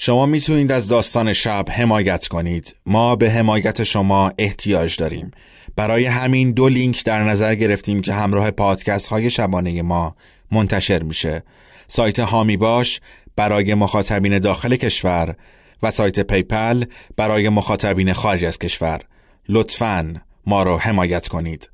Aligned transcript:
شما 0.00 0.26
می‌تونید 0.26 0.72
از 0.72 0.88
داستان 0.88 1.32
شب 1.32 1.64
حمایت 1.70 2.28
کنید. 2.28 2.76
ما 2.86 3.16
به 3.16 3.30
حمایت 3.30 3.82
شما 3.82 4.32
احتیاج 4.38 4.96
داریم. 4.96 5.30
برای 5.76 6.04
همین 6.04 6.52
دو 6.52 6.68
لینک 6.68 7.04
در 7.04 7.22
نظر 7.22 7.54
گرفتیم 7.54 8.02
که 8.02 8.12
همراه 8.12 8.50
پادکست 8.50 9.06
های 9.06 9.30
شبانه 9.30 9.82
ما 9.82 10.16
منتشر 10.52 11.02
میشه. 11.02 11.42
سایت 11.86 12.18
حامی 12.18 12.56
باش 12.56 13.00
برای 13.36 13.74
مخاطبین 13.74 14.38
داخل 14.38 14.76
کشور 14.76 15.36
و 15.82 15.90
سایت 15.90 16.20
PayPal 16.20 16.84
برای 17.16 17.48
مخاطبین 17.48 18.12
خارج 18.12 18.44
از 18.44 18.58
کشور. 18.58 19.00
لطفاً 19.48 20.14
ما 20.46 20.62
رو 20.62 20.78
حمایت 20.78 21.28
کنید. 21.28 21.70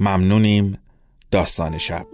ممنونیم. 0.00 0.78
داستان 1.30 1.78
شب. 1.78 2.13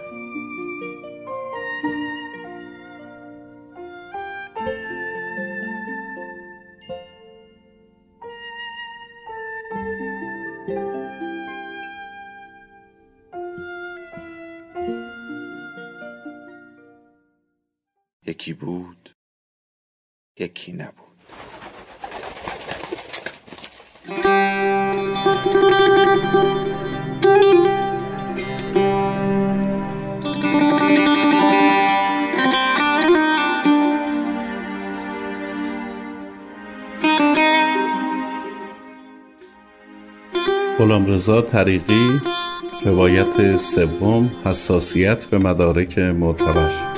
بود 18.61 19.15
یکی 20.39 20.71
نبود. 20.71 21.07
غلامرضا 40.79 41.41
طریقی 41.41 42.21
روایت 42.85 43.57
سوم 43.57 44.31
حساسیت 44.45 45.25
به 45.25 45.37
مدارک 45.37 45.99
معتبر. 45.99 46.90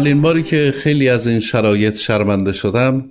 اولین 0.00 0.22
باری 0.22 0.42
که 0.42 0.74
خیلی 0.76 1.08
از 1.08 1.26
این 1.26 1.40
شرایط 1.40 1.96
شرمنده 1.96 2.52
شدم 2.52 3.10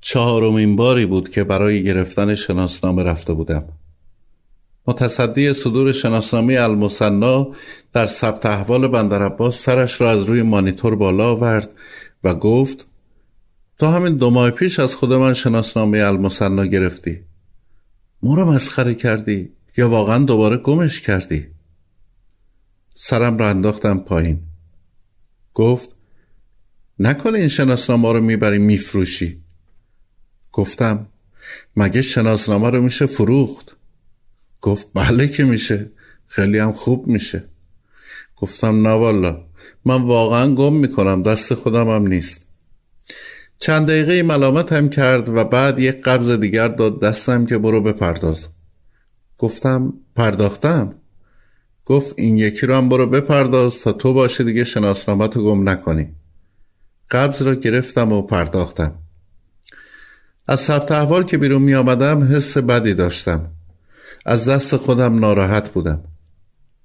چهارمین 0.00 0.76
باری 0.76 1.06
بود 1.06 1.28
که 1.28 1.44
برای 1.44 1.84
گرفتن 1.84 2.34
شناسنامه 2.34 3.02
رفته 3.02 3.32
بودم. 3.32 3.64
متصدی 4.86 5.52
صدور 5.52 5.92
شناسنامه 5.92 6.54
المصنا 6.54 7.48
در 7.92 8.06
ثبت 8.06 8.46
احوال 8.46 8.88
بندر 8.88 9.22
عباس 9.22 9.62
سرش 9.62 10.00
را 10.00 10.10
از 10.10 10.22
روی 10.22 10.42
مانیتور 10.42 10.96
بالا 10.96 11.30
آورد 11.30 11.70
و 12.24 12.34
گفت 12.34 12.86
تو 13.78 13.86
همین 13.86 14.16
دو 14.16 14.30
ماه 14.30 14.50
پیش 14.50 14.78
از 14.78 14.96
خود 14.96 15.12
من 15.12 15.32
شناسنامه 15.34 15.98
المصنا 15.98 16.66
گرفتی. 16.66 17.20
ما 18.22 18.34
را 18.34 18.44
مسخره 18.44 18.94
کردی 18.94 19.52
یا 19.76 19.88
واقعا 19.88 20.18
دوباره 20.18 20.56
گمش 20.56 21.00
کردی؟ 21.00 21.46
سرم 22.94 23.38
را 23.38 23.48
انداختم 23.48 23.98
پایین. 23.98 24.40
گفت 25.54 25.93
نکنه 26.98 27.38
این 27.38 27.48
شناسنامه 27.48 28.12
رو 28.12 28.20
می‌بری 28.20 28.58
میفروشی. 28.58 29.42
گفتم 30.52 31.06
مگه 31.76 32.02
شناسنامه 32.02 32.70
رو 32.70 32.82
میشه 32.82 33.06
فروخت؟ 33.06 33.76
گفت 34.60 34.86
بله 34.94 35.28
که 35.28 35.44
میشه. 35.44 35.90
خیلی 36.26 36.58
هم 36.58 36.72
خوب 36.72 37.06
میشه. 37.06 37.44
گفتم 38.36 38.86
نه 38.86 38.94
والا. 38.94 39.44
من 39.84 40.02
واقعا 40.02 40.54
گم 40.54 40.76
می‌کنم 40.76 41.22
دست 41.22 41.54
خودم 41.54 41.88
هم 41.88 42.06
نیست. 42.06 42.46
چند 43.58 43.86
دقیقه 43.86 44.22
ملامت 44.22 44.72
هم 44.72 44.88
کرد 44.88 45.28
و 45.28 45.44
بعد 45.44 45.78
یک 45.78 46.00
قبض 46.00 46.30
دیگر 46.30 46.68
داد 46.68 47.00
دستم 47.00 47.46
که 47.46 47.58
برو 47.58 47.80
بپرداز. 47.80 48.48
گفتم 49.38 49.92
پرداختم؟ 50.16 50.94
گفت 51.84 52.14
این 52.18 52.36
یکی 52.36 52.66
رو 52.66 52.74
هم 52.74 52.88
برو 52.88 53.06
بپرداز 53.06 53.80
تا 53.80 53.92
تو 53.92 54.12
باشه 54.12 54.44
دیگه 54.44 54.64
شناسنامه 54.64 55.28
تو 55.28 55.44
گم 55.44 55.68
نکنی. 55.68 56.14
قبض 57.10 57.42
را 57.42 57.54
گرفتم 57.54 58.12
و 58.12 58.22
پرداختم. 58.22 58.94
از 60.48 60.60
ثبت 60.60 60.92
احوال 60.92 61.24
که 61.24 61.38
بیرون 61.38 61.62
می 61.62 61.74
آمدم 61.74 62.22
حس 62.34 62.58
بدی 62.58 62.94
داشتم. 62.94 63.50
از 64.26 64.48
دست 64.48 64.76
خودم 64.76 65.18
ناراحت 65.18 65.70
بودم. 65.70 66.04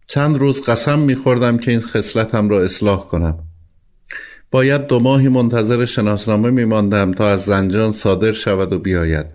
چند 0.07 0.37
روز 0.37 0.61
قسم 0.61 0.99
می 0.99 1.15
خوردم 1.15 1.57
که 1.57 1.71
این 1.71 1.79
خصلتم 1.79 2.49
را 2.49 2.63
اصلاح 2.63 3.07
کنم. 3.07 3.39
باید 4.51 4.87
دو 4.87 4.99
ماهی 4.99 5.29
منتظر 5.29 5.85
شناسنامه 5.85 6.49
می 6.49 6.65
ماندم 6.65 7.11
تا 7.11 7.29
از 7.29 7.45
زنجان 7.45 7.91
صادر 7.91 8.31
شود 8.31 8.73
و 8.73 8.79
بیاید. 8.79 9.25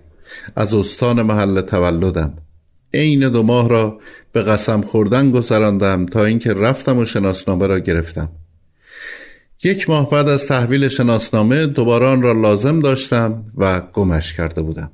از 0.57 0.75
استان 0.75 1.23
محل 1.23 1.61
تولدم. 1.61 2.35
عین 2.95 3.29
دو 3.29 3.43
ماه 3.43 3.69
را 3.69 3.99
به 4.33 4.43
قسم 4.43 4.81
خوردن 4.81 5.31
گذراندم 5.31 6.07
تا 6.07 6.25
اینکه 6.25 6.53
رفتم 6.53 6.99
و 6.99 7.05
شناسنامه 7.05 7.67
را 7.67 7.79
گرفتم. 7.79 8.29
یک 9.65 9.91
ماه 9.91 10.11
بعد 10.11 10.29
از 10.29 10.47
تحویل 10.47 10.89
شناسنامه 10.89 11.67
دوباره 11.67 12.07
آن 12.07 12.23
را 12.23 12.33
لازم 12.33 12.81
داشتم 12.81 13.53
و 13.57 13.81
گمش 13.81 14.33
کرده 14.33 14.63
بودم. 14.63 14.91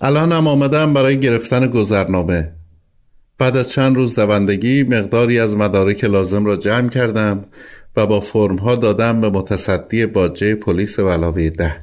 الانم 0.00 0.46
آمدم 0.46 0.94
برای 0.94 1.20
گرفتن 1.20 1.66
گذرنامه. 1.66 2.52
بعد 3.38 3.56
از 3.56 3.70
چند 3.70 3.96
روز 3.96 4.14
دوندگی 4.14 4.82
مقداری 4.82 5.38
از 5.38 5.56
مدارک 5.56 6.04
لازم 6.04 6.44
را 6.44 6.56
جمع 6.56 6.88
کردم 6.88 7.44
و 7.96 8.06
با 8.06 8.20
فرم 8.20 8.56
ها 8.56 8.76
دادم 8.76 9.20
به 9.20 9.30
متصدی 9.30 10.06
باجه 10.06 10.54
پلیس 10.54 10.98
ولاوی 10.98 11.50
ده. 11.50 11.80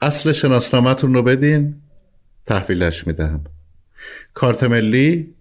اصل 0.00 0.32
شناسنامهتون 0.32 1.14
رو 1.14 1.22
بدین 1.22 1.74
تحویلش 2.46 3.06
می‌دهم. 3.06 3.44
کارت 4.34 4.64
ملی؟ 4.64 5.34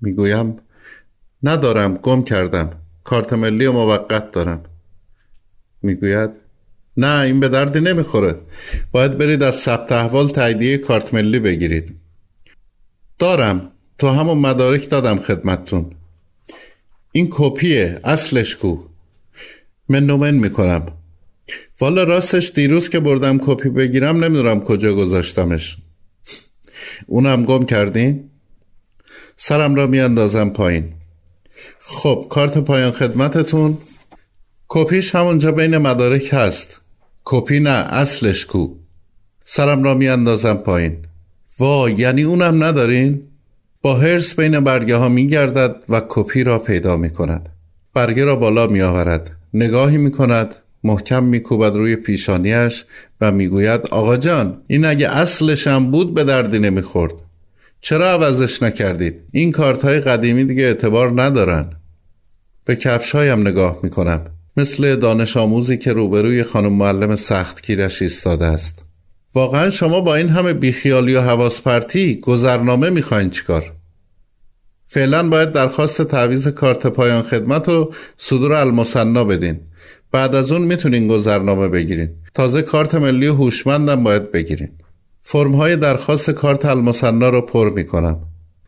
می‌گویم 0.00 0.56
ندارم 1.42 1.94
گم 1.94 2.22
کردم. 2.22 2.85
کارت 3.06 3.32
ملی 3.32 3.66
و 3.66 3.72
موقت 3.72 4.32
دارم. 4.32 4.62
می‌گوید 5.82 6.30
نه 6.96 7.20
این 7.20 7.40
به 7.40 7.48
دردی 7.48 7.80
نمی‌خوره. 7.80 8.34
باید 8.92 9.18
برید 9.18 9.42
از 9.42 9.54
ثبت 9.54 9.92
احوال 9.92 10.28
تاییدیه 10.28 10.78
کارت 10.78 11.14
ملی 11.14 11.38
بگیرید. 11.38 11.96
دارم. 13.18 13.72
تو 13.98 14.08
همون 14.08 14.38
مدارک 14.38 14.88
دادم 14.88 15.16
خدمتتون. 15.16 15.90
این 17.12 17.28
کپیه. 17.30 18.00
اصلش 18.04 18.56
کو. 18.56 18.76
من 19.88 20.06
نومن 20.06 20.34
می‌کنم. 20.34 20.86
والا 21.80 22.02
راستش 22.02 22.50
دیروز 22.54 22.88
که 22.88 23.00
بردم 23.00 23.38
کپی 23.38 23.68
بگیرم 23.68 24.24
نمی‌دونم 24.24 24.60
کجا 24.60 24.94
گذاشتمش. 24.94 25.76
اونم 27.06 27.44
گم 27.44 27.64
کردین؟ 27.64 28.30
سرم 29.36 29.74
را 29.74 29.86
میاندازم 29.86 30.48
پایین. 30.48 30.92
خب 31.78 32.26
کارت 32.30 32.58
پایان 32.58 32.90
خدمتتون. 32.90 33.78
کپیش 34.68 35.14
همونجا 35.14 35.52
بین 35.52 35.78
مدارک 35.78 36.28
هست. 36.32 36.80
کپی 37.24 37.60
نه 37.60 37.70
اصلش 37.70 38.46
کو. 38.46 38.68
سرم 39.44 39.82
را 39.82 39.94
میاندازم 39.94 40.54
پایین. 40.54 40.96
وا 41.58 41.90
یعنی 41.90 42.22
اونم 42.22 42.64
ندارین؟ 42.64 43.22
با 43.82 43.94
هرس 43.94 44.34
بین 44.34 44.60
برگه 44.60 44.96
ها 44.96 45.08
می 45.08 45.28
گردد 45.28 45.76
و 45.88 46.02
کپی 46.08 46.44
را 46.44 46.58
پیدا 46.58 46.96
می 46.96 47.10
کند 47.10 47.48
برگه 47.94 48.24
را 48.24 48.36
بالا 48.36 48.66
می 48.66 48.82
آورد 48.82 49.36
نگاهی 49.54 49.96
می 49.96 50.10
کند 50.10 50.54
محکم 50.84 51.24
می 51.24 51.40
کوبد 51.40 51.76
روی 51.76 51.96
پیشانیش 51.96 52.84
و 53.20 53.32
می‌گوید 53.32 53.80
آقا 53.90 54.16
جان 54.16 54.62
این 54.66 54.84
اگه 54.84 55.08
اصلشم 55.08 55.90
بود 55.90 56.14
به 56.14 56.24
دردی 56.24 56.58
نمی‌خورد. 56.58 57.12
چرا 57.88 58.10
عوضش 58.10 58.62
نکردید؟ 58.62 59.14
این 59.32 59.52
کارت 59.52 59.84
های 59.84 60.00
قدیمی 60.00 60.44
دیگه 60.44 60.62
اعتبار 60.62 61.22
ندارن. 61.22 61.70
به 62.64 62.76
کفش 62.76 63.14
هایم 63.14 63.40
نگاه 63.40 63.80
می‌کنم. 63.82 64.26
مثل 64.56 64.96
دانش 64.96 65.36
آموزی 65.36 65.76
که 65.76 65.92
روبروی 65.92 66.42
خانم 66.42 66.72
معلم 66.72 67.16
سختگیرش 67.16 68.02
ایستاده 68.02 68.46
است. 68.46 68.84
واقعا 69.34 69.70
شما 69.70 70.00
با 70.00 70.14
این 70.14 70.28
همه 70.28 70.52
بیخیالی 70.52 71.14
و 71.14 71.20
حواس 71.20 71.60
پرتی 71.60 72.16
گذرنامه 72.16 72.90
می‌خواین 72.90 73.30
چیکار؟ 73.30 73.72
فعلا 74.88 75.28
باید 75.28 75.52
درخواست 75.52 76.02
تعویز 76.02 76.48
کارت 76.48 76.86
پایان 76.86 77.22
خدمت 77.22 77.68
و 77.68 77.92
صدور 78.16 78.52
المصنا 78.52 79.24
بدین. 79.24 79.60
بعد 80.12 80.34
از 80.34 80.52
اون 80.52 80.62
می‌تونین 80.62 81.08
گذرنامه 81.08 81.68
بگیرین. 81.68 82.10
تازه 82.34 82.62
کارت 82.62 82.94
ملی 82.94 83.26
هوشمندم 83.26 84.04
باید 84.04 84.32
بگیرین. 84.32 84.70
فرم 85.28 85.54
های 85.54 85.76
درخواست 85.76 86.30
کارت 86.30 86.64
المصنا 86.64 87.28
رو 87.28 87.40
پر 87.40 87.70
می‌کنم. 87.70 88.18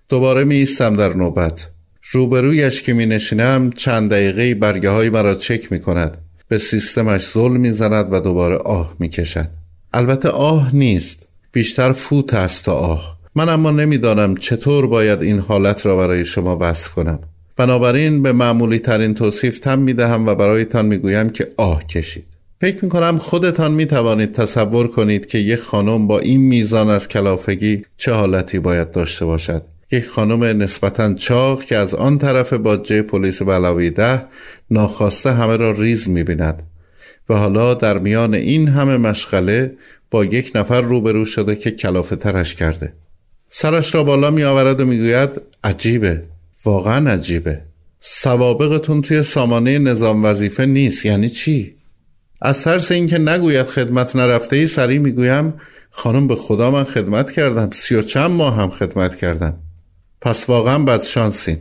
دوباره 0.09 0.45
می 0.45 0.55
ایستم 0.55 0.97
در 0.97 1.15
نوبت. 1.17 1.69
روبرویش 2.13 2.83
که 2.83 2.93
می 2.93 3.07
نشینم 3.07 3.71
چند 3.71 4.11
دقیقه 4.11 4.55
برگه 4.55 4.91
های 4.91 5.11
مرا 5.11 5.35
چک 5.35 5.73
می 5.73 5.81
کند 5.81 6.19
به 6.49 6.59
سیستمش 6.59 7.33
ظلم 7.33 7.57
می 7.57 7.71
زند 7.71 8.13
و 8.13 8.21
دوباره 8.21 8.57
آه 8.57 8.95
می 8.99 9.09
کشد 9.09 9.49
البته 9.93 10.29
آه 10.29 10.77
نیست. 10.77 11.29
بیشتر 11.53 11.93
فوت 11.93 12.35
است 12.35 12.65
تا 12.65 12.75
آه. 12.75 13.19
من 13.35 13.49
اما 13.49 13.71
نمی‌دانم 13.71 14.37
چطور 14.37 14.87
باید 14.87 15.23
این 15.23 15.39
حالت 15.39 15.87
را 15.87 15.97
برای 15.97 16.25
شما 16.25 16.59
وصف 16.61 16.89
کنم. 16.89 17.19
بنابراین 17.57 18.23
به 18.23 18.33
معمولی 18.33 18.79
ترین 18.79 19.15
توصیف 19.15 19.59
تم 19.59 19.79
می 19.79 19.95
دهم 19.95 20.27
و 20.27 20.35
برایتان 20.35 20.87
می 20.87 20.99
گویم 20.99 21.31
که 21.31 21.53
آه 21.57 21.87
کشید. 21.87 22.38
فکر 22.61 22.85
می 22.85 22.91
کنم 22.91 23.19
خودتان 23.19 23.73
می 23.73 23.87
توانید 23.87 24.33
تصور 24.33 24.89
کنید 24.89 25.27
که 25.27 25.39
یک 25.39 25.61
خانم 25.61 26.07
با 26.07 26.19
این 26.19 26.41
میزان 26.41 26.89
از 26.89 27.09
کلافگی 27.09 27.83
چه 27.97 28.13
حالتی 28.13 28.59
باید 28.59 28.91
داشته 28.91 29.25
باشد. 29.25 29.63
یک 29.91 30.07
خانم 30.07 30.45
نسبتا 30.63 31.15
چاق 31.15 31.65
که 31.65 31.77
از 31.77 31.95
آن 31.95 32.19
طرف 32.19 32.53
باجه 32.53 33.03
پلیس 33.03 33.43
بلاوی 33.43 33.91
ده 33.91 34.25
ناخواسته 34.71 35.33
همه 35.33 35.57
را 35.57 35.71
ریز 35.71 36.09
می 36.09 36.25
بیند 36.25 36.63
و 37.29 37.35
حالا 37.35 37.75
در 37.75 37.99
میان 37.99 38.35
این 38.35 38.69
همه 38.69 38.97
مشغله 38.97 39.77
با 40.11 40.25
یک 40.25 40.53
نفر 40.55 40.81
روبرو 40.81 41.25
شده 41.25 41.57
که 41.57 41.71
کلافه 41.71 42.17
ترش 42.17 42.55
کرده. 42.55 42.93
سرش 43.49 43.95
را 43.95 44.05
بالا 44.05 44.31
می 44.31 44.45
آورد 44.45 44.81
و 44.81 44.87
می 44.87 44.99
گوید 44.99 45.31
عجیبه 45.65 46.23
واقعا 46.65 47.11
عجیبه. 47.11 47.61
سوابقتون 48.01 49.03
توی 49.03 49.23
سامانه 49.23 49.79
نظام 49.79 50.25
وظیفه 50.25 50.67
نیست 50.67 51.07
یعنی 51.07 51.29
چی؟ 51.29 51.78
از 52.41 52.63
ترس 52.63 52.93
اینکه 52.93 53.19
نگوید 53.19 53.67
خدمت 53.67 54.17
نرفته 54.17 54.57
ای 54.57 54.67
سریع 54.67 54.99
می‌گویم 54.99 55.55
خانم 55.91 56.27
به 56.27 56.37
خدا 56.37 56.71
من 56.71 56.85
خدمت 56.85 57.31
کردم. 57.31 57.71
سی 57.71 57.95
و 57.95 58.03
چند 58.03 58.31
ماه 58.31 58.57
هم 58.57 58.71
خدمت 58.71 59.17
کردم. 59.17 59.59
پس 60.21 60.49
واقعا 60.49 60.79
بد 60.79 61.03
شانسین. 61.03 61.59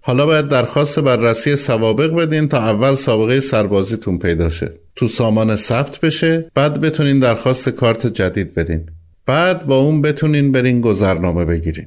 حالا 0.00 0.26
باید 0.26 0.48
درخواست 0.48 0.98
بررسی 0.98 1.56
سوابق 1.56 2.14
بدین 2.14 2.48
تا 2.48 2.58
اول 2.58 2.94
سابقه 2.94 3.40
سربازیتون 3.40 4.18
پیدا 4.18 4.48
شه. 4.48 4.70
تو 4.96 5.08
سامان 5.08 5.56
ثبت 5.56 6.00
بشه 6.00 6.50
بعد 6.54 6.80
بتونین 6.80 7.20
درخواست 7.20 7.68
کارت 7.68 8.06
جدید 8.06 8.54
بدین. 8.54 8.86
بعد 9.26 9.66
با 9.66 9.78
اون 9.78 10.02
بتونین 10.02 10.52
برین 10.52 10.80
گذرنامه 10.80 11.44
بگیرین. 11.44 11.86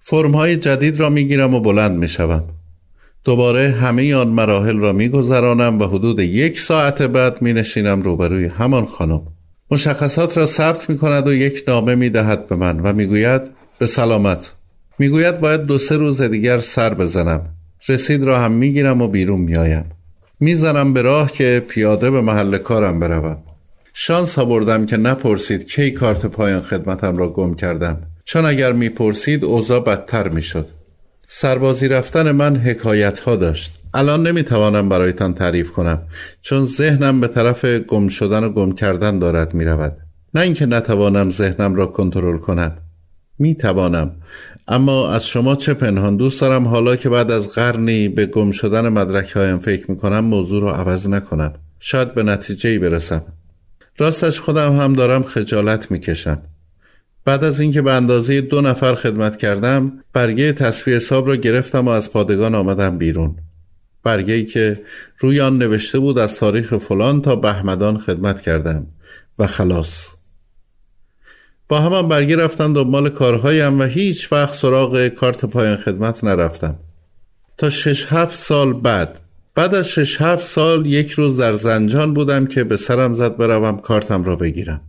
فرم 0.00 0.32
های 0.32 0.56
جدید 0.56 1.00
را 1.00 1.10
می‌گیرم 1.10 1.54
و 1.54 1.60
بلند 1.60 1.98
می‌شوم. 1.98 2.44
دوباره 3.26 3.70
همه 3.70 4.14
آن 4.14 4.28
مراحل 4.28 4.78
را 4.78 4.92
میگذرانم 4.92 5.78
و 5.78 5.84
حدود 5.84 6.20
یک 6.20 6.58
ساعت 6.58 7.02
بعد 7.02 7.42
می 7.42 7.52
نشینم 7.52 8.02
روبروی 8.02 8.46
همان 8.46 8.86
خانم. 8.86 9.22
مشخصات 9.70 10.38
را 10.38 10.46
ثبت 10.46 10.90
می 10.90 10.98
کند 10.98 11.28
و 11.28 11.32
یک 11.32 11.64
نامه 11.68 11.94
می 11.94 12.10
دهد 12.10 12.46
به 12.46 12.56
من 12.56 12.80
و 12.80 12.92
می‌گوید 12.92 13.42
به 13.78 13.86
سلامت. 13.86 14.52
می‌گوید 14.98 15.40
باید 15.40 15.60
دو 15.60 15.78
سه 15.78 15.96
روز 15.96 16.22
دیگر 16.22 16.58
سر 16.58 16.94
بزنم. 16.94 17.46
رسید 17.88 18.24
را 18.24 18.40
هم 18.40 18.52
می‌گیرم 18.52 19.02
و 19.02 19.08
بیرون 19.08 19.40
میآیم. 19.40 19.84
می‌زنم 20.40 20.92
به 20.92 21.02
راه 21.02 21.32
که 21.32 21.64
پیاده 21.68 22.10
به 22.10 22.20
محل 22.20 22.58
کارم 22.58 23.00
بروم. 23.00 23.38
شانس 23.94 24.38
بردم 24.38 24.86
که 24.86 24.96
نپرسید 24.96 25.66
کی 25.66 25.90
کارت 25.90 26.26
پایان 26.26 26.62
خدمتم 26.62 27.16
را 27.16 27.28
گم 27.28 27.54
کردم 27.54 28.02
چون 28.24 28.44
اگر 28.44 28.72
می‌پرسید 28.72 29.44
اوضاع 29.44 29.80
بدتر 29.80 30.28
می‌شد. 30.28 30.75
سربازی 31.26 31.88
رفتن 31.88 32.32
من 32.32 32.56
حکایت 32.56 33.18
ها 33.18 33.36
داشت. 33.36 33.72
الان 33.94 34.26
نمی‌توانم 34.26 34.88
برایتان 34.88 35.34
تعریف 35.34 35.72
کنم 35.72 36.02
چون 36.40 36.64
ذهنم 36.64 37.20
به 37.20 37.28
طرف 37.28 37.64
گم 37.64 38.08
شدن 38.08 38.44
و 38.44 38.48
گم 38.48 38.72
کردن 38.72 39.18
دارد 39.18 39.54
می‌رود. 39.54 39.96
نه 40.34 40.40
اینکه 40.40 40.66
نتوانم 40.66 41.30
ذهنم 41.30 41.74
را 41.74 41.86
کنترل 41.86 42.38
کنم. 42.38 42.78
می‌توانم 43.38 44.16
اما 44.68 45.10
از 45.10 45.26
شما 45.26 45.54
چه 45.54 45.74
پنهان. 45.74 46.16
دوست 46.16 46.40
دارم 46.40 46.68
حالا 46.68 46.96
که 46.96 47.08
بعد 47.08 47.30
از 47.30 47.48
قرنی 47.48 48.08
به 48.08 48.26
گم 48.26 48.50
شدن 48.50 48.88
مدرک 48.88 49.30
هایم 49.30 49.58
فکر 49.58 49.90
می‌کنم 49.90 50.24
موضوع 50.24 50.60
رو 50.60 50.68
عوض 50.68 51.08
نکنم. 51.08 51.54
شاید 51.80 52.14
به 52.14 52.22
نتیجه 52.22 52.78
برسم. 52.78 53.22
راستش 53.98 54.40
خودم 54.40 54.76
هم 54.76 54.92
دارم 54.92 55.22
خجالت 55.22 55.90
می‌کشم. 55.90 56.42
بعد 57.26 57.44
از 57.44 57.60
اینکه 57.60 57.82
به 57.82 57.92
اندازه 57.92 58.40
دو 58.40 58.60
نفر 58.60 58.94
خدمت 58.94 59.36
کردم 59.36 60.04
برگه 60.12 60.52
تصفیه 60.52 60.96
حساب 60.96 61.28
را 61.28 61.36
گرفتم 61.36 61.86
و 61.86 61.88
از 61.88 62.12
پادگان 62.12 62.54
آمدم 62.54 62.98
بیرون. 62.98 63.36
برگه 64.02 64.34
ای 64.34 64.44
که 64.44 64.82
روی 65.18 65.40
آن 65.40 65.58
نوشته 65.58 65.98
بود 65.98 66.18
از 66.18 66.36
تاریخ 66.36 66.74
فلان 66.76 67.22
تا 67.22 67.36
بهمدان 67.36 67.98
خدمت 67.98 68.40
کردم 68.40 68.86
و 69.38 69.46
خلاص. 69.46 70.14
با 71.68 71.80
همان 71.80 72.08
برگه 72.08 72.36
رفتن 72.36 72.72
دنبال 72.72 73.10
کارهایم 73.10 73.80
و 73.80 73.82
هیچ 73.82 74.32
وقت 74.32 74.54
سراغ 74.54 75.08
کارت 75.08 75.44
پایان 75.44 75.76
خدمت 75.76 76.24
نرفتم. 76.24 76.76
تا 77.58 77.70
شش 77.70 78.06
هفت 78.12 78.34
سال 78.34 78.72
بعد 78.72 79.20
بعد 79.54 79.74
از 79.74 79.88
شش 79.88 80.20
هفت 80.20 80.44
سال 80.44 80.86
یک 80.86 81.10
روز 81.10 81.40
در 81.40 81.52
زنجان 81.52 82.14
بودم 82.14 82.46
که 82.46 82.64
به 82.64 82.76
سرم 82.76 83.12
زد 83.12 83.36
بروم 83.36 83.78
کارتم 83.78 84.24
را 84.24 84.36
بگیرم. 84.36 84.80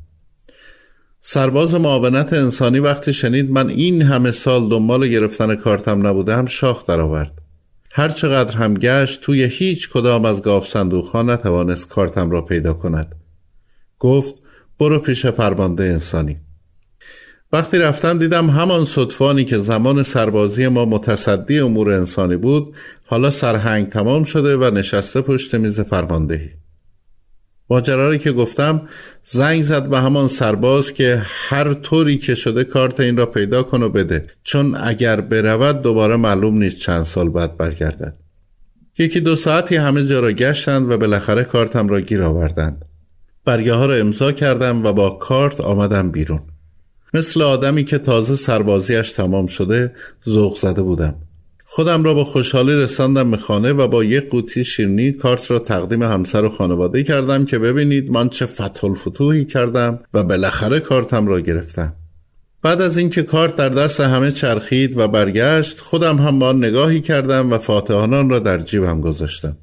سرباز 1.30 1.76
معاونت 1.76 2.34
انسانی 2.34 2.80
وقتی 2.80 3.14
شنید 3.14 3.52
من 3.52 3.70
این 3.70 4.02
همه 4.02 4.32
سال 4.32 4.70
دنبال 4.70 5.08
گرفتن 5.08 5.56
کارتم 5.56 6.08
نبودم 6.08 6.46
شاخ 6.46 6.86
درآورد. 6.86 7.34
هر 7.94 8.10
چقدر 8.10 8.58
هم 8.58 8.74
گشت 8.74 9.22
توی 9.22 9.44
هیچ 9.44 9.90
کدام 9.90 10.26
از 10.26 10.42
گاف 10.42 10.68
صندوق 10.68 11.16
نتوانست 11.18 11.90
کارتم 11.90 12.32
را 12.32 12.42
پیدا 12.42 12.74
کند. 12.74 13.16
گفت 14.00 14.36
برو 14.80 15.00
پیش 15.00 15.26
فرمانده 15.26 15.84
انسانی. 15.84 16.38
وقتی 17.54 17.78
رفتم 17.78 18.18
دیدم 18.18 18.50
همان 18.50 18.86
صدفانی 18.86 19.46
که 19.46 19.58
زمان 19.58 20.04
سربازی 20.04 20.68
ما 20.68 20.86
متصدی 20.86 21.60
امور 21.60 21.92
انسانی 21.92 22.38
بود 22.38 22.76
حالا 23.06 23.32
سرهنگ 23.32 23.90
تمام 23.90 24.24
شده 24.24 24.58
و 24.58 24.72
نشسته 24.74 25.22
پشت 25.22 25.56
میز 25.56 25.82
فرماندهی. 25.82 26.50
ماجرا 27.70 28.18
که 28.18 28.32
گفتم 28.32 28.82
زنگ 29.24 29.64
زد 29.64 29.90
به 29.90 29.98
همان 29.98 30.28
سرباز 30.28 30.94
که 30.94 31.22
هر 31.26 31.74
طوری 31.74 32.18
که 32.18 32.36
شده 32.36 32.64
کارت 32.64 33.00
این 33.00 33.18
را 33.18 33.26
پیدا 33.26 33.64
کن 33.64 33.84
و 33.84 33.90
بده. 33.90 34.26
چون 34.44 34.76
اگر 34.76 35.22
برود 35.22 35.82
دوباره 35.82 36.16
معلوم 36.16 36.58
نیست 36.58 36.80
چند 36.80 37.04
سال 37.04 37.30
بعد 37.30 37.58
برگردد. 37.58 38.18
یکی 39.00 39.20
دو 39.20 39.36
ساعتی 39.36 39.76
همه 39.76 40.06
جا 40.06 40.20
را 40.20 40.32
گشتند 40.32 40.92
و 40.92 40.98
بالاخره 40.98 41.44
کارتم 41.44 41.88
را 41.88 42.02
گیر 42.02 42.24
آوردند. 42.24 42.86
برگه 43.46 43.74
ها 43.74 43.86
را 43.86 43.96
امضا 43.96 44.32
کردم 44.32 44.86
و 44.86 44.94
با 44.94 45.10
کارت 45.10 45.62
آمدم 45.62 46.12
بیرون. 46.12 46.42
مثل 47.14 47.42
آدمی 47.42 47.84
که 47.84 47.98
تازه 47.98 48.36
سربازیش 48.36 49.12
تمام 49.12 49.48
شده 49.48 49.94
ذوق 50.30 50.58
زده 50.58 50.82
بودم. 50.82 51.16
خودم 51.70 52.04
را 52.04 52.14
با 52.14 52.24
خوشحالی 52.24 52.74
رساندم 52.74 53.32
به 53.32 53.38
خانه 53.38 53.74
و 53.74 53.88
با 53.88 54.04
یک 54.04 54.30
قوطی 54.30 54.64
شیرنی 54.64 55.12
کارت 55.12 55.52
را 55.52 55.60
تقدیم 55.60 56.04
همسر 56.04 56.44
و 56.46 56.50
خانواده 56.50 57.04
کردم 57.04 57.46
که 57.46 57.60
ببینید 57.60 58.12
من 58.12 58.30
چه 58.30 58.46
فتح 58.46 58.86
الفتوحی 58.86 59.46
کردم 59.46 60.00
و 60.14 60.24
بالاخره 60.24 60.80
کارتم 60.80 61.28
را 61.28 61.40
گرفتم. 61.40 61.94
بعد 62.62 62.82
از 62.82 62.98
اینکه 62.98 63.24
کارت 63.24 63.56
در 63.56 63.70
دست 63.70 64.00
همه 64.00 64.32
چرخید 64.32 64.98
و 64.98 65.08
برگشت 65.08 65.80
خودم 65.80 66.18
هم 66.18 66.40
با 66.40 66.52
نگاهی 66.52 67.02
کردم 67.02 67.52
و 67.52 67.58
فاتحانان 67.58 68.30
را 68.30 68.40
در 68.40 68.58
جیبم 68.58 69.02
گذاشتم. 69.02 69.58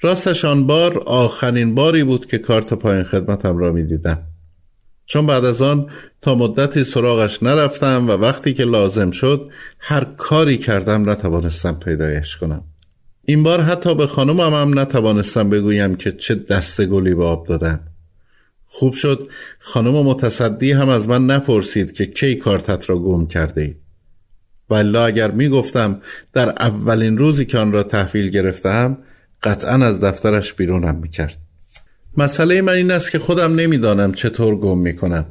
راستش 0.00 0.44
آن 0.44 0.66
بار 0.66 0.98
آخرین 0.98 1.74
باری 1.74 2.04
بود 2.04 2.26
که 2.26 2.38
کارت 2.38 2.74
پایین 2.74 3.02
خدمتم 3.02 3.58
را 3.58 3.72
می 3.72 3.82
دیدم 3.82 4.22
چون 5.08 5.26
بعد 5.26 5.44
از 5.44 5.62
آن 5.62 5.90
تا 6.22 6.34
مدتی 6.34 6.84
سراغش 6.84 7.42
نرفتم 7.42 8.08
و 8.08 8.10
وقتی 8.10 8.54
که 8.54 8.64
لازم 8.64 9.10
شد 9.10 9.50
هر 9.78 10.04
کاری 10.04 10.58
کردم 10.58 11.10
نتوانستم 11.10 11.74
پیدایش 11.74 12.36
کنم. 12.36 12.64
این 13.24 13.42
بار 13.42 13.60
حتی 13.60 13.94
به 13.94 14.06
خانمم 14.06 14.54
هم 14.54 14.78
نتوانستم 14.78 15.50
بگویم 15.50 15.96
که 15.96 16.12
چه 16.12 16.34
دست 16.34 16.84
گلی 16.84 17.14
به 17.14 17.24
آب 17.24 17.46
دادم. 17.46 17.80
خوب 18.66 18.94
شد 18.94 19.28
خانم 19.58 19.92
متصدی 19.92 20.72
هم 20.72 20.88
از 20.88 21.08
من 21.08 21.26
نپرسید 21.26 21.92
که 21.92 22.06
کی 22.06 22.36
کارتت 22.36 22.90
را 22.90 22.98
گم 22.98 23.26
کرده 23.26 23.60
ای. 23.60 23.74
ولی 24.70 24.96
اگر 24.96 25.30
می 25.30 25.48
گفتم 25.48 26.00
در 26.32 26.48
اولین 26.48 27.18
روزی 27.18 27.44
که 27.44 27.58
آن 27.58 27.72
را 27.72 27.82
تحویل 27.82 28.28
گرفتم 28.28 28.98
قطعا 29.42 29.74
از 29.86 30.00
دفترش 30.00 30.54
بیرونم 30.54 30.94
می 30.94 31.08
کرد 31.08 31.47
مسئله 32.18 32.62
من 32.62 32.72
این 32.72 32.90
است 32.90 33.10
که 33.10 33.18
خودم 33.18 33.54
نمی‌دانم 33.54 34.12
چطور 34.12 34.56
گم 34.56 34.78
می‌کنم 34.78 35.26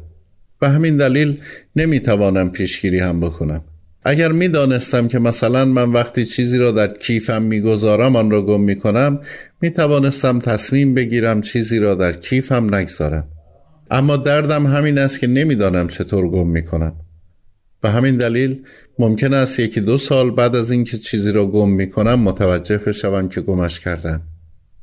به 0.59 0.69
همین 0.69 0.97
دلیل 0.97 1.41
نمی‌توانم 1.75 2.51
پیشگیری 2.51 2.99
هم 2.99 3.19
بکنم. 3.19 3.61
اگر 4.03 4.31
می‌دانستم 4.31 5.07
که 5.07 5.19
مثلا 5.19 5.65
من 5.65 5.91
وقتی 5.91 6.25
چیزی 6.25 6.57
را 6.57 6.71
در 6.71 6.87
کیفم 6.87 7.41
می‌گذارم 7.41 8.15
آن 8.15 8.31
را 8.31 8.41
گم 8.41 8.61
می‌کنم 8.61 9.19
می 9.61 9.69
توانستم 9.71 10.39
تصمیم 10.39 10.93
بگیرم 10.93 11.41
چیزی 11.41 11.79
را 11.79 11.95
در 11.95 12.13
کیفم 12.13 12.75
نگذارم. 12.75 13.27
اما 13.91 14.17
دردم 14.17 14.65
همین 14.65 14.97
است 14.97 15.19
که 15.19 15.27
نمی‌دانم 15.27 15.87
چطور 15.87 16.29
گم 16.29 16.47
می 16.47 16.65
کنم 16.65 16.95
به 17.81 17.89
همین 17.89 18.17
دلیل 18.17 18.61
ممکن 18.99 19.33
است 19.33 19.59
یکی 19.59 19.81
دو 19.81 19.97
سال 19.97 20.31
بعد 20.31 20.55
از 20.55 20.71
اینکه 20.71 20.97
چیزی 20.97 21.31
را 21.31 21.45
گم 21.45 21.69
می 21.69 21.89
کنم 21.89 22.19
متوجه 22.19 22.77
بشوم 22.77 23.29
که 23.29 23.41
گمش 23.41 23.79
کردم. 23.79 24.21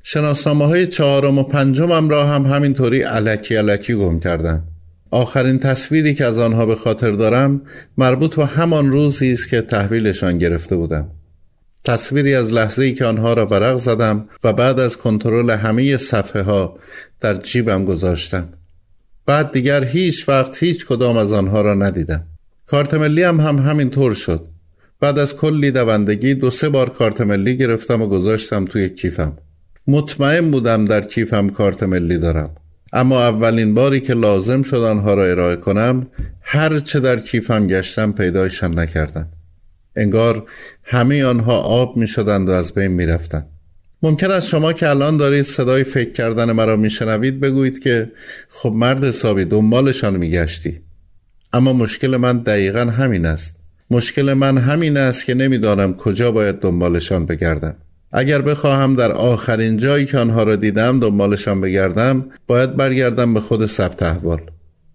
شناسنامه 0.07 0.67
های 0.67 0.87
چهارم 0.87 1.39
و 1.39 1.43
پنجمم 1.43 2.09
را 2.09 2.27
هم 2.27 2.47
همینطوری 2.47 3.03
علکی 3.03 3.57
علکی 3.57 3.95
گم 3.95 4.21
کردم. 4.21 4.65
آخرین 5.11 5.59
تصویری 5.59 6.15
که 6.15 6.25
از 6.25 6.39
آنها 6.39 6.67
به 6.67 6.75
خاطر 6.75 7.11
دارم 7.11 7.63
مربوط 7.99 8.35
به 8.35 8.47
همان 8.47 8.91
روزی 8.91 9.33
است 9.33 9.49
که 9.49 9.63
تحویلشان 9.63 10.39
گرفته 10.39 10.77
بودم. 10.77 11.11
تصویری 11.85 12.35
از 12.35 12.53
لحظه 12.53 12.83
ای 12.83 12.93
که 12.95 13.05
آنها 13.05 13.33
را 13.33 13.47
ورق 13.47 13.77
زدم 13.77 14.29
و 14.45 14.53
بعد 14.53 14.81
از 14.81 14.97
کنترل 14.97 15.51
همه 15.51 15.97
صفحه 15.97 16.43
ها 16.43 16.79
در 17.21 17.35
جیبم 17.35 17.85
گذاشتم. 17.85 18.49
بعد 19.27 19.53
دیگر 19.53 19.85
هیچ 19.85 20.29
وقت 20.29 20.63
هیچ 20.63 20.87
کدام 20.87 21.17
از 21.17 21.33
آنها 21.33 21.61
را 21.61 21.75
ندیدم. 21.75 22.27
کارت 22.67 22.95
ملی 22.95 23.23
هم, 23.23 23.41
هم 23.41 23.59
همین 23.59 23.91
طور 23.91 24.15
شد. 24.15 24.49
بعد 25.01 25.19
از 25.19 25.37
کلی 25.37 25.71
دوندگی 25.71 26.35
دو 26.35 26.51
سه 26.51 26.69
بار 26.69 26.91
کارت 26.91 27.21
ملی 27.21 27.57
گرفتم 27.57 28.03
و 28.03 28.07
گذاشتم 28.07 28.65
توی 28.65 28.89
کیفم. 28.89 29.37
مطمئن 29.87 30.51
بودم 30.51 30.85
در 30.85 31.01
کیفم 31.01 31.49
کارت 31.49 31.83
ملی 31.83 32.19
دارم. 32.19 32.51
اما 32.93 33.23
اولین 33.29 33.75
باری 33.75 34.01
که 34.01 34.15
لازم 34.15 34.63
شد 34.63 34.77
آنها 34.77 35.15
را 35.15 35.25
ارائه 35.25 35.57
کنم 35.57 36.07
هر 36.43 36.79
چه 36.79 37.01
در 37.01 37.21
کیفم 37.21 37.67
گشتم 37.67 38.13
پیدایشان 38.13 38.79
نکردم 38.79 39.29
انگار 39.97 40.47
همه 40.83 41.25
آنها 41.25 41.59
آب 41.59 41.97
می 41.97 42.07
شدند 42.07 42.49
و 42.49 42.53
از 42.53 42.75
بین 42.75 42.93
می 42.93 43.07
رفتند. 43.07 43.47
ممکن 44.03 44.31
است 44.31 44.49
شما 44.49 44.73
که 44.73 44.89
الان 44.89 45.17
دارید 45.17 45.43
صدای 45.45 45.85
فکر 45.85 46.13
کردن 46.13 46.53
مرا 46.53 46.77
میشنوید 46.77 47.41
بگویید 47.41 47.79
که 47.79 48.13
خب 48.49 48.73
مرد 48.73 49.05
حسابی 49.05 49.45
دنبالشان 49.45 50.17
میگشتی. 50.17 50.81
اما 51.53 51.73
مشکل 51.73 52.17
من 52.17 52.39
دقیقا 52.39 52.81
همین 52.81 53.27
است. 53.27 53.57
مشکل 53.91 54.33
من 54.33 54.59
همین 54.59 54.97
است 54.97 55.27
که 55.27 55.35
نمی‌دانم 55.35 55.95
کجا 55.95 56.33
باید 56.33 56.61
دنبالشان 56.61 57.27
بگردم. 57.27 57.77
اگر 58.17 58.43
بخواهم 58.43 58.97
در 58.97 59.13
آخرین 59.13 59.77
جایی 59.77 60.07
که 60.07 60.19
آنها 60.19 60.43
را 60.43 60.57
دیدم 60.57 61.01
دنبالشان 61.01 61.61
بگردم 61.61 62.25
باید 62.47 62.77
برگردم 62.77 63.35
به 63.35 63.41
خود 63.41 63.67
ثبت 63.67 64.03
احوال. 64.03 64.41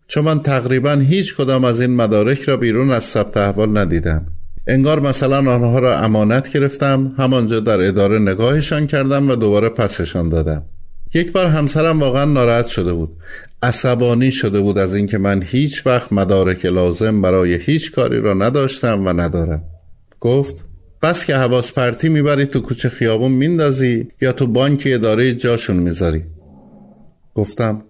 چون 0.07 0.25
من 0.25 0.39
تقریبا 0.39 0.93
هیچ 0.93 1.35
کدام 1.35 1.63
از 1.63 1.81
این 1.81 1.95
مدارک 1.95 2.41
را 2.41 2.57
بیرون 2.57 2.91
از 2.91 3.03
ثبت 3.03 3.37
احوال 3.37 3.77
ندیدم. 3.77 4.25
انگار 4.67 4.99
مثلا 4.99 5.37
آنها 5.37 5.79
را 5.79 5.99
امانت 5.99 6.53
گرفتم 6.53 7.15
همانجا 7.17 7.59
در 7.59 7.81
اداره 7.81 8.19
نگاهشان 8.19 8.87
کردم 8.87 9.29
و 9.29 9.35
دوباره 9.35 9.69
پسشان 9.69 10.29
دادم. 10.29 10.63
یک 11.13 11.31
بار 11.31 11.45
همسرم 11.45 11.99
واقعا 11.99 12.25
ناراحت 12.25 12.67
شده 12.67 12.93
بود. 12.93 13.17
عصبانی 13.61 14.31
شده 14.31 14.59
بود 14.59 14.77
از 14.77 14.95
اینکه 14.95 15.17
من 15.17 15.43
هیچ 15.45 15.87
وقت 15.87 16.13
مدارک 16.13 16.65
لازم 16.65 17.21
برای 17.21 17.53
هیچ 17.53 17.91
کاری 17.91 18.21
را 18.21 18.33
نداشتم 18.33 19.05
و 19.05 19.13
ندارم. 19.13 19.63
گفت 20.19 20.68
بس 21.01 21.25
که 21.25 21.35
حواس 21.35 21.71
پرتی 21.71 22.09
می‌بری 22.09 22.45
تو 22.45 22.59
کوچه 22.59 22.89
خیابون 22.89 23.31
میندازی 23.31 24.07
یا 24.21 24.31
تو 24.31 24.47
بانک 24.47 24.83
اداره 24.85 25.35
جاشون 25.35 25.75
می‌ذاری. 25.75 26.23
گفتم 27.35 27.83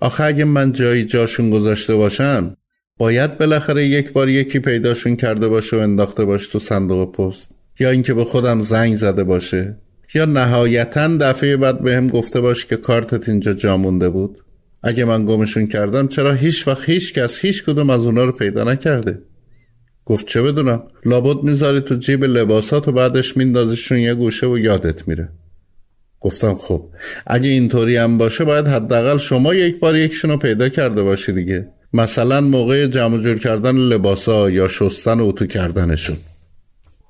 آخه 0.00 0.24
اگه 0.24 0.44
من 0.44 0.72
جایی 0.72 1.04
جاشون 1.04 1.50
گذاشته 1.50 1.94
باشم 1.94 2.56
باید 2.98 3.38
بالاخره 3.38 3.86
یک 3.86 4.12
بار 4.12 4.28
یکی 4.28 4.58
پیداشون 4.58 5.16
کرده 5.16 5.48
باشه 5.48 5.76
و 5.76 5.80
انداخته 5.80 6.24
باشه 6.24 6.50
تو 6.52 6.58
صندوق 6.58 7.12
پست. 7.12 7.50
یا 7.80 7.90
اینکه 7.90 8.14
به 8.14 8.24
خودم 8.24 8.60
زنگ 8.60 8.96
زده 8.96 9.24
باشه. 9.24 9.78
یا 10.14 10.24
نهایتا 10.24 11.16
دفعه 11.16 11.56
بعد 11.56 11.82
بهم 11.82 11.96
هم 11.96 12.08
گفته 12.08 12.40
باشه 12.40 12.66
که 12.68 12.76
کارتت 12.76 13.28
اینجا 13.28 13.52
جا 13.54 13.76
مونده 13.76 14.10
بود. 14.10 14.44
اگه 14.82 15.04
من 15.04 15.26
گمشون 15.26 15.66
کردم 15.66 16.08
چرا 16.08 16.32
هیچ 16.32 16.68
وقت 16.68 16.88
هیچ 16.88 17.14
کس 17.14 17.44
هیچ 17.44 17.64
کدوم 17.64 17.90
از 17.90 18.06
اونا 18.06 18.24
رو 18.24 18.32
پیدا 18.32 18.64
نکرده؟ 18.64 19.22
گفت 20.08 20.26
چه 20.26 20.42
بدونم؟ 20.42 20.82
لابد 21.04 21.42
می‌ذاری 21.42 21.80
تو 21.80 21.94
جیب 21.94 22.24
لباسات 22.24 22.88
و 22.88 22.92
بعدش 22.92 23.36
میندازیشون 23.36 23.98
یه 23.98 24.14
گوشه 24.14 24.46
و 24.46 24.58
یادت 24.58 25.08
میره. 25.08 25.28
گفتم 26.20 26.54
خب 26.54 26.84
اگه 27.26 27.48
اینطوری 27.48 27.96
هم 27.96 28.18
باشه 28.18 28.44
باید 28.44 28.66
حداقل 28.66 29.18
شما 29.18 29.54
یک 29.54 29.80
بار 29.80 29.96
یکشون 29.96 30.30
رو 30.30 30.36
پیدا 30.36 30.68
کرده 30.68 31.02
باشی 31.02 31.32
دیگه. 31.32 31.68
مثلا 31.92 32.40
موقع 32.40 32.86
جمع 32.86 33.22
جور 33.22 33.38
کردن 33.38 33.76
لباسا 33.76 34.50
یا 34.50 34.68
شستن 34.68 35.20
و 35.20 35.26
اتو 35.26 35.46
کردنشون. 35.46 36.16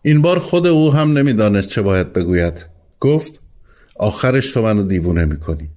این 0.03 0.23
بار 0.23 0.39
خود 0.39 0.67
او 0.67 0.93
هم 0.93 1.19
نمی‌دانست 1.19 1.69
چه 1.69 1.83
باید 1.83 2.13
بگوید. 2.13 2.67
گفت 3.01 3.41
آخرش 3.97 4.51
تو 4.51 4.63
منو 4.63 4.83
دیوونه 4.83 5.25
می‌کنی. 5.25 5.71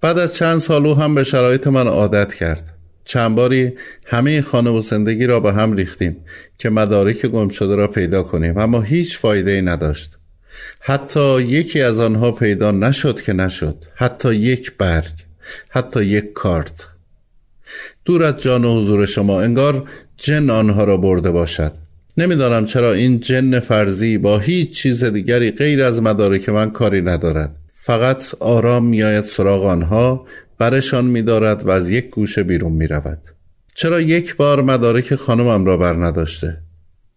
بعد 0.00 0.18
از 0.18 0.34
چند 0.34 0.58
سال 0.58 0.86
او 0.86 0.94
هم 0.94 1.14
به 1.14 1.24
شرایط 1.24 1.66
من 1.66 1.86
عادت 1.86 2.34
کرد. 2.34 2.75
چند 3.06 3.34
باری 3.34 3.72
همه 4.06 4.42
خانه 4.42 4.70
و 4.70 4.80
زندگی 4.80 5.26
را 5.26 5.40
به 5.40 5.52
هم 5.52 5.72
ریختیم 5.72 6.16
که 6.58 6.70
مدارک 6.70 7.26
گم 7.26 7.48
شده 7.48 7.76
را 7.76 7.88
پیدا 7.88 8.22
کنیم 8.22 8.58
اما 8.58 8.80
هیچ 8.80 9.18
فایده 9.18 9.50
ای 9.50 9.62
نداشت. 9.62 10.16
حتی 10.80 11.42
یکی 11.42 11.80
از 11.80 12.00
آنها 12.00 12.32
پیدا 12.32 12.70
نشد 12.70 13.20
که 13.20 13.32
نشد. 13.32 13.84
حتی 13.94 14.34
یک 14.34 14.72
برگ 14.78 15.12
حتی 15.68 16.04
یک 16.04 16.32
کارت. 16.32 16.86
دور 18.04 18.24
از 18.24 18.38
جان 18.38 18.64
و 18.64 18.80
حضور 18.80 19.06
شما 19.06 19.40
انگار 19.40 19.88
جن 20.16 20.50
آنها 20.50 20.84
را 20.84 20.96
برده 20.96 21.30
باشد. 21.30 21.72
نمی‌دانم 22.16 22.66
چرا 22.66 22.92
این 22.92 23.20
جن 23.20 23.60
فرضی 23.60 24.18
با 24.18 24.38
هیچ 24.38 24.82
چیز 24.82 25.04
دیگری 25.04 25.50
غیر 25.50 25.82
از 25.82 26.02
مدارک 26.02 26.48
من 26.48 26.70
کاری 26.70 27.02
ندارد. 27.02 27.56
فقط 27.72 28.34
آرام 28.40 28.86
میآید 28.86 29.24
سراغ 29.24 29.64
آنها 29.64 30.26
برشان 30.58 31.04
میدارد 31.04 31.66
و 31.66 31.70
از 31.70 31.90
یک 31.90 32.10
گوشه 32.10 32.42
بیرون 32.42 32.72
می 32.72 32.86
رود. 32.86 33.18
چرا 33.74 34.00
یک 34.00 34.36
بار 34.36 34.62
مدارک 34.62 35.14
خانمم 35.14 35.64
را 35.64 35.76
بر 35.76 35.92
نداشته؟ 35.92 36.62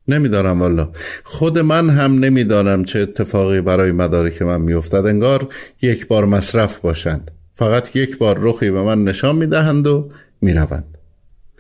نمی‌دانم 0.08 0.62
والا 0.62 0.90
خود 1.24 1.60
من 1.60 1.90
هم 1.90 2.20
نمی‌دانم 2.20 2.84
چه 2.84 3.00
اتفاقی 3.00 3.62
برای 3.62 3.92
مدارک 3.92 4.42
من 4.42 4.62
میافتد. 4.62 5.06
انگار 5.06 5.48
یک 5.82 6.08
بار 6.08 6.26
مصرف 6.26 6.80
باشند. 6.80 7.32
فقط 7.56 7.96
یک 7.96 8.18
بار 8.18 8.38
رخی 8.42 8.72
به 8.72 8.82
من 8.82 9.04
نشان 9.04 9.36
می‌دهند 9.36 9.88
و 9.88 10.10
می‌روند. 10.42 10.98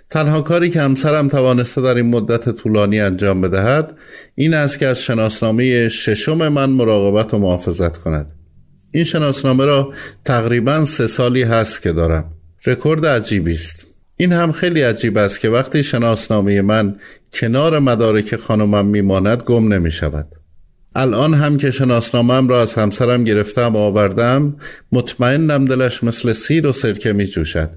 تنها 0.09 0.41
کاری 0.41 0.69
که 0.69 0.81
همسرم 0.81 1.27
توانسته 1.27 1.81
در 1.81 1.95
این 1.95 2.05
مدت 2.05 2.49
طولانی 2.49 2.99
انجام 2.99 3.41
بدهد 3.41 3.97
این 4.35 4.53
است 4.53 4.79
که 4.79 4.87
از 4.87 5.01
شناسنامه 5.01 5.89
ششم 5.89 6.47
من 6.47 6.69
مراقبت 6.69 7.33
و 7.33 7.39
محافظت 7.39 7.97
کند. 7.97 8.31
این 8.91 9.03
شناسنامه 9.03 9.65
را 9.65 9.93
تقریبا 10.25 10.85
سه 10.85 11.07
سالی 11.07 11.43
هست 11.43 11.81
که 11.81 11.91
دارم. 11.91 12.31
رکورد 12.65 13.05
عجیبی 13.05 13.53
است. 13.53 13.87
این 14.17 14.33
هم 14.33 14.51
خیلی 14.51 14.81
عجیب 14.81 15.17
است 15.17 15.39
که 15.39 15.49
وقتی 15.49 15.83
شناسنامه 15.83 16.61
من 16.61 16.95
کنار 17.33 17.79
مدارک 17.79 18.35
خانمم 18.35 18.85
میماند 18.85 19.43
گم 19.43 19.73
نمی 19.73 19.91
شود 19.91 20.27
الان 20.95 21.33
هم 21.33 21.57
که 21.57 21.71
شناسنامم 21.71 22.47
را 22.47 22.61
از 22.61 22.73
همسرم 22.73 23.23
گرفتم 23.23 23.75
و 23.75 23.77
آوردم 23.77 24.55
مطمئنم 24.91 25.65
دلش 25.65 26.03
مثل 26.03 26.33
سیر 26.33 26.67
و 26.67 26.71
سرکه 26.71 27.13
می 27.13 27.25
جوشد 27.25 27.69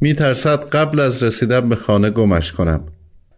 می 0.00 0.14
ترسد 0.14 0.68
قبل 0.68 1.00
از 1.00 1.22
رسیدن 1.22 1.68
به 1.68 1.76
خانه 1.76 2.10
گمش 2.10 2.52
کنم. 2.52 2.86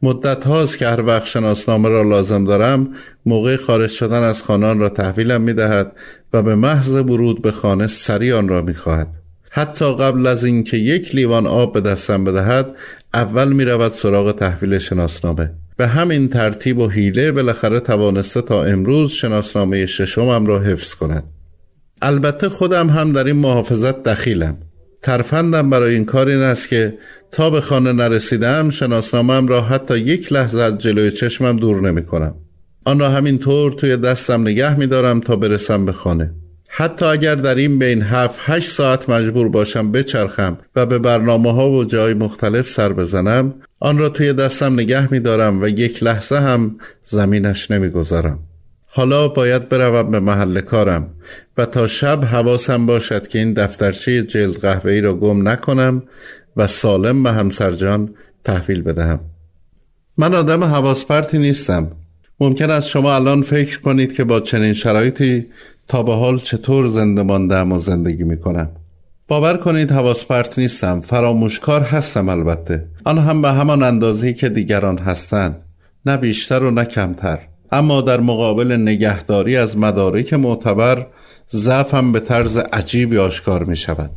مدت 0.02 0.46
هاست 0.46 0.78
که 0.78 0.86
هر 0.86 1.06
وقت 1.06 1.24
شناسنامه 1.26 1.88
را 1.88 2.02
لازم 2.02 2.44
دارم 2.44 2.88
موقع 3.26 3.56
خارج 3.56 3.90
شدن 3.90 4.22
از 4.22 4.42
خانه 4.42 4.74
را 4.74 4.88
تحویلم 4.88 5.40
می 5.40 5.52
دهد 5.52 5.92
و 6.32 6.42
به 6.42 6.54
محض 6.54 6.94
ورود 6.94 7.42
به 7.42 7.50
خانه 7.50 7.86
سری 7.86 8.32
آن 8.32 8.48
را 8.48 8.62
می 8.62 8.74
خواهد. 8.74 9.08
حتی 9.50 9.94
قبل 9.94 10.26
از 10.26 10.44
اینکه 10.44 10.76
یک 10.76 11.14
لیوان 11.14 11.46
آب 11.46 11.72
به 11.72 11.80
دستم 11.80 12.24
بدهد 12.24 12.74
اول 13.14 13.52
می 13.52 13.64
رود 13.64 13.92
سراغ 13.92 14.32
تحویل 14.32 14.78
شناسنامه. 14.78 15.50
به 15.76 15.86
همین 15.86 16.28
ترتیب 16.28 16.78
و 16.78 16.88
حیله 16.88 17.32
بالاخره 17.32 17.80
توانسته 17.80 18.42
تا 18.42 18.64
امروز 18.64 19.10
شناسنامه 19.10 19.86
ششمم 19.86 20.46
را 20.46 20.58
حفظ 20.58 20.94
کند. 20.94 21.24
البته 22.02 22.48
خودم 22.48 22.90
هم 22.90 23.12
در 23.12 23.24
این 23.24 23.36
محافظت 23.36 24.02
دخیلم. 24.02 24.56
ترفندم 25.02 25.70
برای 25.70 25.94
این 25.94 26.04
کار 26.04 26.28
این 26.28 26.40
است 26.40 26.68
که 26.68 26.98
تا 27.32 27.50
به 27.50 27.60
خانه 27.60 27.92
نرسیدم 27.92 28.70
شناسنامم 28.70 29.48
را 29.48 29.62
حتی 29.62 29.98
یک 29.98 30.32
لحظه 30.32 30.60
از 30.60 30.78
جلوی 30.78 31.10
چشمم 31.10 31.56
دور 31.56 31.80
نمی 31.80 32.04
کنم. 32.04 32.34
آن 32.84 32.98
را 32.98 33.08
همین 33.10 33.38
طور 33.38 33.72
توی 33.72 33.96
دستم 33.96 34.40
نگه 34.40 34.78
می 34.78 34.86
دارم 34.86 35.20
تا 35.20 35.36
برسم 35.36 35.84
به 35.84 35.92
خانه. 35.92 36.30
حتی 36.68 37.04
اگر 37.04 37.34
در 37.34 37.54
این 37.54 37.78
بین 37.78 38.02
هفت 38.02 38.38
هشت 38.38 38.70
ساعت 38.70 39.08
مجبور 39.08 39.48
باشم 39.48 39.92
بچرخم 39.92 40.58
و 40.76 40.86
به 40.86 40.98
برنامه 40.98 41.52
ها 41.52 41.70
و 41.70 41.84
جای 41.84 42.14
مختلف 42.14 42.70
سر 42.70 42.92
بزنم 42.92 43.54
آن 43.80 43.98
را 43.98 44.08
توی 44.08 44.32
دستم 44.32 44.72
نگه 44.72 45.12
می 45.12 45.20
دارم 45.20 45.62
و 45.62 45.68
یک 45.68 46.02
لحظه 46.02 46.36
هم 46.36 46.76
زمینش 47.02 47.70
نمی 47.70 47.88
گذارم. 47.88 48.38
حالا 48.92 49.28
باید 49.28 49.68
بروم 49.68 50.10
به 50.10 50.20
محل 50.20 50.60
کارم 50.60 51.10
و 51.58 51.66
تا 51.66 51.88
شب 51.88 52.24
حواسم 52.24 52.86
باشد 52.86 53.28
که 53.28 53.38
این 53.38 53.52
دفترچه 53.52 54.22
جلد 54.22 54.56
قهوه‌ای 54.56 55.00
را 55.00 55.14
گم 55.14 55.48
نکنم 55.48 56.02
و 56.56 56.66
سالم 56.66 57.22
به 57.22 57.32
همسر 57.32 57.72
جان 57.72 58.14
تحویل 58.44 58.82
بدهم. 58.82 59.20
من 60.16 60.34
آدم 60.34 60.64
حواس 60.64 61.04
پرتی 61.04 61.38
نیستم. 61.38 61.90
ممکن 62.40 62.70
است 62.70 62.88
شما 62.88 63.14
الان 63.14 63.42
فکر 63.42 63.80
کنید 63.80 64.14
که 64.14 64.24
با 64.24 64.40
چنین 64.40 64.72
شرایطی 64.72 65.46
تا 65.88 66.02
به 66.02 66.14
حال 66.14 66.38
چطور 66.38 66.88
زنده 66.88 67.22
ماندم 67.22 67.72
و 67.72 67.78
زندگی 67.78 68.24
می‌کنم. 68.24 68.70
باور 69.28 69.56
کنید 69.56 69.92
حواس 69.92 70.24
پرت 70.24 70.58
نیستم. 70.58 71.00
فراموشکار 71.00 71.80
هستم 71.80 72.28
البته. 72.28 72.84
آن 73.04 73.18
هم 73.18 73.42
به 73.42 73.48
همان 73.48 73.82
اندازه 73.82 74.32
که 74.32 74.48
دیگران 74.48 74.98
هستند. 74.98 75.56
نه 76.06 76.16
بیشتر 76.16 76.62
و 76.62 76.70
نه 76.70 76.84
کمتر. 76.84 77.38
اما 77.72 78.00
در 78.00 78.20
مقابل 78.20 78.72
نگهداری 78.72 79.56
از 79.56 79.78
مدارک 79.78 80.34
معتبر 80.34 81.06
ضعفم 81.50 82.12
به 82.12 82.20
طرز 82.20 82.58
عجیبی 82.58 83.18
آشکار 83.18 83.64
می 83.64 83.76
شود 83.76 84.10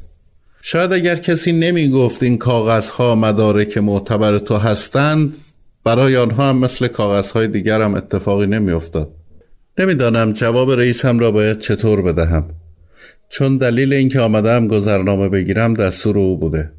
شاید 0.62 0.94
اگر 0.94 1.16
کسی 1.16 1.52
نمی 1.52 1.90
گفت 1.90 2.24
این 2.24 2.38
کاغذها 2.38 3.16
مدارک 3.16 3.78
معتبر 3.78 4.38
تو 4.38 4.58
هستند 4.58 5.34
برای 5.84 6.18
آنها 6.18 6.50
هم 6.50 6.58
مثل 6.58 6.88
کاغذهای 6.88 7.48
دیگر 7.48 7.82
هم 7.82 7.96
اتفاقی 7.96 8.48
نمی 8.48 8.72
افتاد 8.72 9.12
نمی‌دانم 9.80 10.32
جواب 10.34 10.72
رئیسم 10.72 11.20
را 11.20 11.32
باید 11.32 11.60
چطور 11.60 12.02
بدهم. 12.02 12.50
چون 13.30 13.58
دلیل 13.58 13.94
اینکه 13.94 14.20
آمدم 14.20 14.68
گذرنامه 14.68 15.30
بگیرم 15.30 15.74
دستور 15.74 16.18
او 16.20 16.38
بوده. 16.38 16.72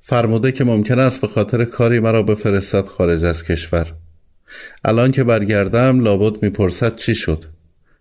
فرموده 0.00 0.52
که 0.52 0.64
ممکن 0.64 0.98
است 0.98 1.20
به 1.20 1.26
خاطر 1.26 1.64
کاری 1.64 2.00
مرا 2.00 2.22
بفرستد 2.22 2.86
خارج 2.86 3.24
از 3.24 3.44
کشور. 3.44 3.86
الان 4.84 5.10
که 5.12 5.24
برگردم 5.24 6.00
لابد 6.00 6.42
می‌پرسد 6.42 6.96
چی 6.96 7.14
شد؟ 7.14 7.44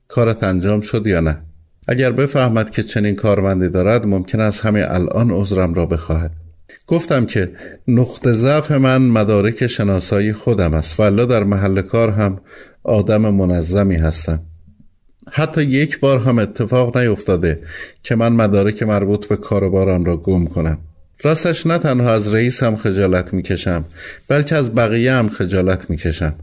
کارت 0.08 0.44
انجام 0.44 0.82
شد 0.82 1.08
یا 1.08 1.20
نه؟ 1.20 1.42
اگر 1.88 2.12
بفهمد 2.12 2.70
که 2.70 2.84
چنین 2.84 3.16
کارمندی 3.16 3.70
دارد 3.70 4.08
ممکن 4.08 4.40
است 4.40 4.66
همه 4.66 4.86
الان 4.88 5.32
عذرم 5.32 5.74
را 5.74 5.86
بخواهد. 5.86 6.32
گفتم 6.88 7.26
که 7.26 7.52
نقطه 7.88 8.32
ضعف 8.32 8.72
من 8.72 9.02
مدارک 9.02 9.68
شناسایی 9.68 10.34
خودم 10.34 10.74
است 10.74 11.00
و 11.00 11.26
در 11.26 11.44
محل 11.44 11.82
کار 11.82 12.10
هم 12.10 12.42
آدم 12.84 13.30
منظمی 13.30 13.96
هستم. 13.96 14.42
حتی 15.32 15.64
یک 15.64 16.00
بار 16.00 16.20
هم 16.20 16.40
اتفاق 16.40 16.98
نیفتاده 16.98 17.64
که 18.04 18.16
من 18.16 18.34
مدارک 18.34 18.84
مربوط 18.84 19.28
به 19.28 19.36
کاروباران 19.36 20.06
را 20.06 20.18
گم 20.18 20.46
کنم. 20.46 20.78
راستش 21.24 21.68
نه 21.68 21.78
تنها 21.78 22.14
از 22.14 22.34
رئیس 22.34 22.64
هم 22.64 22.76
خجالت 22.76 23.34
می‌کشم 23.34 23.86
بلکه 24.28 24.56
از 24.56 24.76
بقیه 24.76 25.14
هم 25.14 25.30
خجالت 25.30 25.90
می‌کشم. 25.90 26.36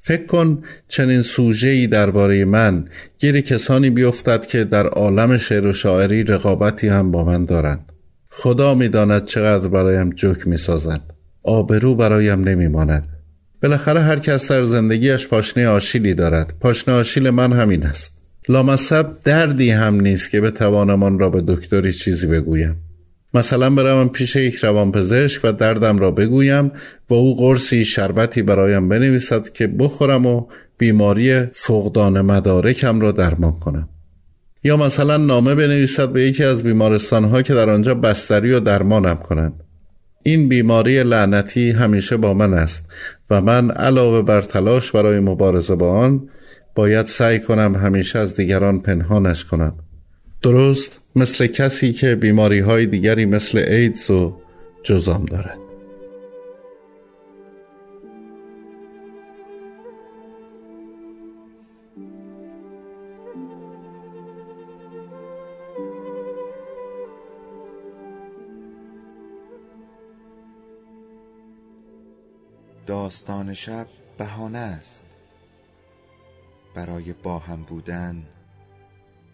فکر 0.00 0.26
کن 0.26 0.62
چنین 0.88 1.22
سوژه‌ای 1.22 1.86
درباره 1.86 2.44
من 2.44 2.84
گیر 3.18 3.40
کسانی 3.40 3.90
بیفتد 3.90 4.46
که 4.46 4.64
در 4.64 4.86
عالم 4.86 5.36
شعر 5.36 5.66
و 5.66 5.72
شاعری 5.72 6.22
رقابتی 6.22 6.88
هم 6.88 7.10
با 7.10 7.24
من 7.24 7.44
دارند. 7.44 7.92
خدا 8.30 8.74
می‌داند 8.74 9.24
چقدر 9.24 9.68
برایم 9.68 10.10
جوک 10.10 10.48
می‌سازند 10.48 11.12
آبرو 11.42 11.94
برایم 11.94 12.48
نمیماند. 12.48 13.08
بالاخره 13.62 14.00
هر 14.00 14.18
کس 14.18 14.50
در 14.50 14.62
زندگیش 14.62 15.26
پاشنه 15.26 15.68
آشیلی 15.68 16.14
دارد. 16.14 16.54
پاشنه 16.60 16.94
آشیل 16.94 17.30
من 17.30 17.52
همین 17.52 17.86
است. 17.86 18.14
لامصب 18.48 19.06
دردی 19.24 19.70
هم 19.70 20.00
نیست 20.00 20.30
که 20.30 20.40
بتوانم 20.40 21.02
آن 21.02 21.18
را 21.18 21.30
به 21.30 21.42
دکتری 21.46 21.92
چیزی 21.92 22.26
بگویم. 22.26 22.76
مثلا 23.34 23.70
بروم 23.70 24.08
پیش 24.08 24.36
یک 24.36 24.54
روانپزشک 24.54 25.40
و 25.44 25.52
دردم 25.52 25.98
را 25.98 26.10
بگویم 26.10 26.72
و 27.10 27.14
او 27.14 27.36
قرصی 27.36 27.84
شربتی 27.84 28.42
برایم 28.42 28.88
بنویسد 28.88 29.48
که 29.48 29.66
بخورم 29.66 30.26
و 30.26 30.46
بیماری 30.78 31.46
فقدان 31.52 32.20
مدارکم 32.20 33.00
را 33.00 33.12
درمان 33.12 33.58
کنم. 33.58 33.88
یا 34.64 34.76
مثلا 34.76 35.16
نامه 35.16 35.54
بنویسد 35.54 36.08
به 36.08 36.22
یکی 36.22 36.44
از 36.44 36.62
بیمارستانها 36.62 37.42
که 37.42 37.54
در 37.54 37.70
آنجا 37.70 37.94
بستری 37.94 38.52
و 38.52 38.60
درمانم 38.60 39.16
کنند. 39.16 39.52
این 40.22 40.48
بیماری 40.48 41.02
لعنتی 41.02 41.70
همیشه 41.70 42.16
با 42.16 42.34
من 42.34 42.54
است 42.54 42.84
و 43.30 43.40
من 43.40 43.70
علاوه 43.70 44.22
بر 44.22 44.40
تلاش 44.40 44.92
برای 44.92 45.20
مبارزه 45.20 45.74
با 45.74 45.92
آن 45.92 46.28
باید 46.74 47.06
سعی 47.06 47.40
کنم 47.40 47.74
همیشه 47.74 48.18
از 48.18 48.36
دیگران 48.36 48.80
پنهانش 48.80 49.44
کنم. 49.44 49.74
درست 50.42 51.00
مثل 51.16 51.46
کسی 51.46 51.92
که 51.92 52.14
بیماری 52.14 52.58
های 52.58 52.86
دیگری 52.86 53.26
مثل 53.26 53.58
ایدز 53.58 54.10
و 54.10 54.40
جزام 54.82 55.24
دارد 55.24 55.58
داستان 72.86 73.54
شب 73.54 73.86
بهانه 74.18 74.58
است. 74.58 75.04
برای 76.74 77.12
با 77.12 77.38
هم 77.38 77.62
بودن 77.62 78.26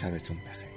شبتون 0.00 0.36
بخیر. 0.36 0.69